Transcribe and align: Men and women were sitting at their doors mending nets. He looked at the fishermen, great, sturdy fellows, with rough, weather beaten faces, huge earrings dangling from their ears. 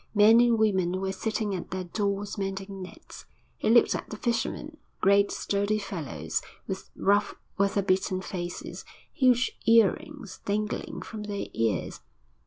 Men 0.15 0.39
and 0.39 0.57
women 0.57 0.99
were 0.99 1.11
sitting 1.11 1.53
at 1.53 1.69
their 1.69 1.83
doors 1.83 2.35
mending 2.35 2.81
nets. 2.81 3.25
He 3.59 3.69
looked 3.69 3.93
at 3.93 4.09
the 4.09 4.17
fishermen, 4.17 4.77
great, 4.99 5.29
sturdy 5.31 5.77
fellows, 5.77 6.41
with 6.65 6.89
rough, 6.95 7.35
weather 7.59 7.83
beaten 7.83 8.19
faces, 8.19 8.83
huge 9.13 9.51
earrings 9.67 10.39
dangling 10.43 11.03
from 11.03 11.21
their 11.25 11.45
ears. 11.53 11.99